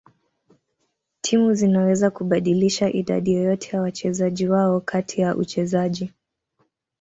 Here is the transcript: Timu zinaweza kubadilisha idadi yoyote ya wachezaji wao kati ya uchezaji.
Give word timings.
Timu 1.21 1.53
zinaweza 1.53 2.09
kubadilisha 2.09 2.89
idadi 2.93 3.33
yoyote 3.33 3.69
ya 3.77 3.81
wachezaji 3.81 4.47
wao 4.47 4.81
kati 4.81 5.21
ya 5.21 5.35
uchezaji. 5.35 6.13